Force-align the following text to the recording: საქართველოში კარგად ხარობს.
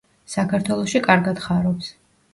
საქართველოში 0.35 1.03
კარგად 1.09 1.45
ხარობს. 1.47 1.95